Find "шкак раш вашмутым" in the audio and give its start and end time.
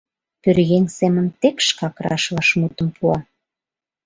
1.67-2.87